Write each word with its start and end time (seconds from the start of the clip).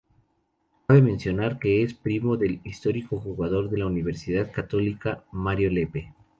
Cabe 0.87 0.99
mencionar 1.03 1.59
que 1.59 1.83
es 1.83 1.93
primo 1.93 2.35
del 2.35 2.59
histórico 2.63 3.19
jugador 3.19 3.69
de 3.69 3.77
la 3.77 3.85
Universidad 3.85 4.51
Católica, 4.51 5.23
Mario 5.31 5.69
Lepe. 5.69 6.11